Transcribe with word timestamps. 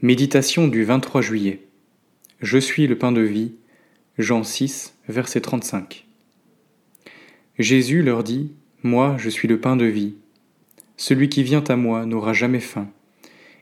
Méditation 0.00 0.68
du 0.68 0.84
23 0.84 1.22
juillet. 1.22 1.66
Je 2.38 2.56
suis 2.56 2.86
le 2.86 2.96
pain 2.96 3.10
de 3.10 3.20
vie. 3.20 3.56
Jean 4.16 4.44
6, 4.44 4.94
verset 5.08 5.40
35. 5.40 6.06
Jésus 7.58 8.02
leur 8.02 8.22
dit, 8.22 8.52
Moi 8.84 9.16
je 9.18 9.28
suis 9.28 9.48
le 9.48 9.58
pain 9.58 9.74
de 9.74 9.86
vie. 9.86 10.14
Celui 10.96 11.28
qui 11.28 11.42
vient 11.42 11.64
à 11.66 11.74
moi 11.74 12.06
n'aura 12.06 12.32
jamais 12.32 12.60
faim, 12.60 12.88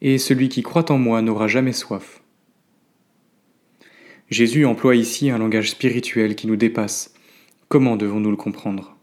et 0.00 0.16
celui 0.16 0.48
qui 0.48 0.62
croit 0.62 0.90
en 0.90 0.96
moi 0.96 1.20
n'aura 1.20 1.48
jamais 1.48 1.74
soif. 1.74 2.22
Jésus 4.30 4.64
emploie 4.64 4.96
ici 4.96 5.28
un 5.28 5.36
langage 5.36 5.68
spirituel 5.68 6.34
qui 6.34 6.46
nous 6.46 6.56
dépasse. 6.56 7.12
Comment 7.68 7.96
devons-nous 7.96 8.30
le 8.30 8.38
comprendre? 8.38 8.96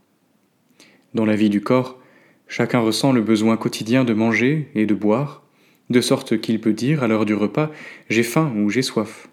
Dans 1.14 1.26
la 1.26 1.36
vie 1.36 1.52
du 1.52 1.62
corps, 1.62 2.00
chacun 2.48 2.80
ressent 2.80 3.12
le 3.12 3.22
besoin 3.22 3.56
quotidien 3.56 4.04
de 4.04 4.16
manger 4.16 4.72
et 4.74 4.88
de 4.88 4.96
boire, 4.96 5.44
de 5.90 6.02
sorte 6.02 6.40
qu'il 6.40 6.62
peut 6.62 6.74
dire 6.74 7.04
à 7.04 7.08
l'heure 7.08 7.26
du 7.26 7.34
repas 7.34 7.72
J'ai 8.10 8.24
faim 8.24 8.54
ou 8.58 8.70
j'ai 8.70 8.82
soif. 8.82 9.28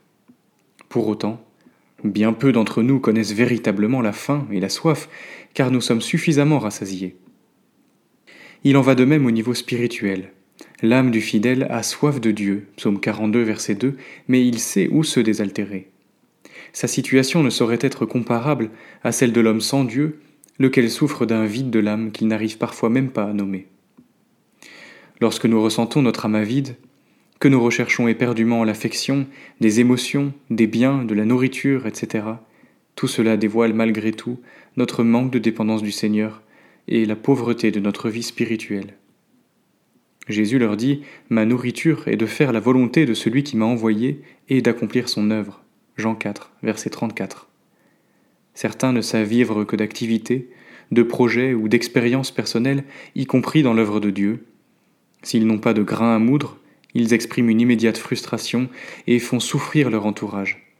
Pour 0.88 1.08
autant, 1.08 1.44
bien 2.04 2.32
peu 2.32 2.52
d'entre 2.52 2.82
nous 2.82 3.00
connaissent 3.00 3.32
véritablement 3.32 4.00
la 4.00 4.12
faim 4.12 4.46
et 4.50 4.60
la 4.60 4.68
soif, 4.68 5.08
car 5.54 5.70
nous 5.70 5.80
sommes 5.80 6.00
suffisamment 6.00 6.58
rassasiés. 6.58 7.16
Il 8.64 8.76
en 8.76 8.82
va 8.82 8.94
de 8.94 9.04
même 9.04 9.26
au 9.26 9.30
niveau 9.30 9.54
spirituel. 9.54 10.32
L'âme 10.82 11.10
du 11.10 11.20
fidèle 11.20 11.66
a 11.70 11.82
soif 11.82 12.20
de 12.20 12.30
Dieu, 12.30 12.66
psaume 12.76 13.00
42, 13.00 13.42
verset 13.42 13.74
2, 13.74 13.96
mais 14.28 14.46
il 14.46 14.58
sait 14.58 14.88
où 14.90 15.04
se 15.04 15.20
désaltérer. 15.20 15.90
Sa 16.72 16.88
situation 16.88 17.42
ne 17.42 17.50
saurait 17.50 17.78
être 17.80 18.06
comparable 18.06 18.70
à 19.02 19.12
celle 19.12 19.32
de 19.32 19.40
l'homme 19.40 19.60
sans 19.60 19.84
Dieu, 19.84 20.20
lequel 20.58 20.90
souffre 20.90 21.26
d'un 21.26 21.46
vide 21.46 21.70
de 21.70 21.78
l'âme 21.78 22.12
qu'il 22.12 22.28
n'arrive 22.28 22.58
parfois 22.58 22.90
même 22.90 23.10
pas 23.10 23.24
à 23.24 23.32
nommer. 23.32 23.66
Lorsque 25.20 25.46
nous 25.46 25.62
ressentons 25.62 26.02
notre 26.02 26.26
âme 26.26 26.34
avide, 26.34 26.76
que 27.38 27.48
nous 27.48 27.62
recherchons 27.62 28.08
éperdument 28.08 28.64
l'affection, 28.64 29.26
des 29.60 29.80
émotions, 29.80 30.32
des 30.50 30.66
biens, 30.66 31.04
de 31.04 31.14
la 31.14 31.24
nourriture, 31.24 31.86
etc., 31.86 32.24
tout 32.94 33.08
cela 33.08 33.36
dévoile 33.36 33.74
malgré 33.74 34.12
tout 34.12 34.40
notre 34.76 35.04
manque 35.04 35.30
de 35.30 35.38
dépendance 35.38 35.82
du 35.82 35.92
Seigneur 35.92 36.42
et 36.88 37.04
la 37.04 37.16
pauvreté 37.16 37.70
de 37.70 37.80
notre 37.80 38.08
vie 38.08 38.22
spirituelle. 38.22 38.94
Jésus 40.28 40.58
leur 40.58 40.76
dit 40.76 41.02
Ma 41.28 41.44
nourriture 41.44 42.08
est 42.08 42.16
de 42.16 42.26
faire 42.26 42.52
la 42.52 42.60
volonté 42.60 43.06
de 43.06 43.14
celui 43.14 43.42
qui 43.42 43.56
m'a 43.56 43.66
envoyé 43.66 44.22
et 44.48 44.62
d'accomplir 44.62 45.08
son 45.08 45.30
œuvre. 45.30 45.62
Jean 45.96 46.14
4, 46.14 46.52
verset 46.62 46.90
34. 46.90 47.48
Certains 48.54 48.92
ne 48.92 49.02
savent 49.02 49.28
vivre 49.28 49.64
que 49.64 49.76
d'activités, 49.76 50.50
de 50.90 51.02
projets 51.02 51.54
ou 51.54 51.68
d'expériences 51.68 52.30
personnelles, 52.30 52.84
y 53.14 53.26
compris 53.26 53.62
dans 53.62 53.74
l'œuvre 53.74 54.00
de 54.00 54.10
Dieu, 54.10 54.44
S'ils 55.26 55.44
n'ont 55.44 55.58
pas 55.58 55.74
de 55.74 55.82
grain 55.82 56.14
à 56.14 56.20
moudre, 56.20 56.56
ils 56.94 57.12
expriment 57.12 57.50
une 57.50 57.60
immédiate 57.60 57.98
frustration 57.98 58.68
et 59.08 59.18
font 59.18 59.40
souffrir 59.40 59.90
leur 59.90 60.06
entourage. 60.06 60.70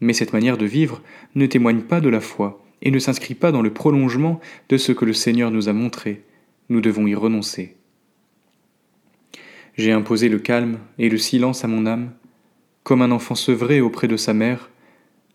Mais 0.00 0.12
cette 0.12 0.32
manière 0.32 0.58
de 0.58 0.66
vivre 0.66 1.02
ne 1.36 1.46
témoigne 1.46 1.82
pas 1.82 2.00
de 2.00 2.08
la 2.08 2.18
foi 2.18 2.60
et 2.82 2.90
ne 2.90 2.98
s'inscrit 2.98 3.36
pas 3.36 3.52
dans 3.52 3.62
le 3.62 3.72
prolongement 3.72 4.40
de 4.70 4.76
ce 4.76 4.90
que 4.90 5.04
le 5.04 5.12
Seigneur 5.12 5.52
nous 5.52 5.68
a 5.68 5.72
montré. 5.72 6.24
Nous 6.68 6.80
devons 6.80 7.06
y 7.06 7.14
renoncer. 7.14 7.76
J'ai 9.76 9.92
imposé 9.92 10.28
le 10.28 10.40
calme 10.40 10.80
et 10.98 11.08
le 11.08 11.16
silence 11.16 11.64
à 11.64 11.68
mon 11.68 11.86
âme, 11.86 12.10
comme 12.82 13.02
un 13.02 13.12
enfant 13.12 13.36
sevré 13.36 13.80
auprès 13.80 14.08
de 14.08 14.16
sa 14.16 14.34
mère, 14.34 14.68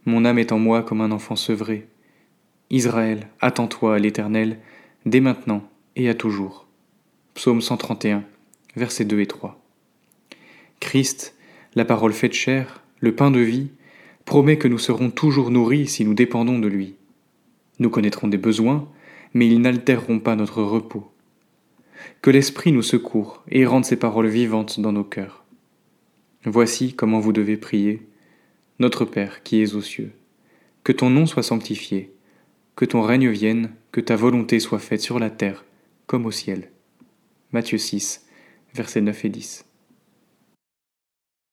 mon 0.06 0.26
âme 0.26 0.40
est 0.40 0.52
en 0.52 0.60
moi 0.60 0.84
comme 0.84 1.00
un 1.00 1.12
enfant 1.12 1.38
sevré. 1.38 1.88
Israël, 2.70 3.30
attends-toi 3.40 3.96
à 3.96 4.00
l'Éternel, 4.00 4.60
dès 5.06 5.22
maintenant 5.22 5.64
et 5.96 6.10
à 6.10 6.16
toujours. 6.16 6.68
Psaume 7.34 7.62
131 7.62 8.26
versets 8.76 9.06
2 9.06 9.20
et 9.20 9.28
3. 9.28 9.60
Christ, 10.80 11.36
la 11.76 11.86
parole 11.86 12.14
faite 12.14 12.34
chair, 12.34 12.84
le 13.00 13.16
pain 13.16 13.32
de 13.32 13.40
vie, 13.40 13.70
promet 14.26 14.58
que 14.58 14.68
nous 14.68 14.78
serons 14.78 15.10
toujours 15.10 15.52
nourris 15.52 15.88
si 15.88 16.06
nous 16.06 16.14
dépendons 16.14 16.60
de 16.60 16.68
lui. 16.68 16.96
Nous 17.80 17.90
connaîtrons 17.90 18.28
des 18.28 18.38
besoins, 18.38 18.88
mais 19.34 19.48
ils 19.48 19.62
n'altéreront 19.62 20.20
pas 20.20 20.36
notre 20.36 20.62
repos. 20.62 21.12
Que 22.22 22.32
l'Esprit 22.32 22.72
nous 22.72 22.82
secourt 22.82 23.44
et 23.50 23.66
rende 23.66 23.86
ses 23.86 23.96
paroles 23.96 24.28
vivantes 24.28 24.80
dans 24.80 24.92
nos 24.92 25.04
cœurs. 25.04 25.44
Voici 26.46 26.94
comment 26.94 27.20
vous 27.20 27.34
devez 27.34 27.58
prier. 27.58 28.02
Notre 28.80 29.06
Père 29.06 29.44
qui 29.44 29.62
es 29.62 29.76
aux 29.76 29.82
cieux, 29.82 30.12
que 30.84 30.92
ton 30.92 31.12
nom 31.12 31.28
soit 31.28 31.44
sanctifié, 31.44 32.12
que 32.76 32.86
ton 32.86 33.02
règne 33.02 33.30
vienne, 33.30 33.72
que 33.92 34.02
ta 34.02 34.16
volonté 34.16 34.60
soit 34.60 34.80
faite 34.80 35.02
sur 35.02 35.20
la 35.20 35.30
terre 35.30 35.66
comme 36.08 36.26
au 36.26 36.32
ciel. 36.32 36.72
Matthieu 37.52 37.78
6, 37.78 38.26
versets 38.74 39.02
9 39.02 39.26
et 39.26 39.30
10. 39.30 39.66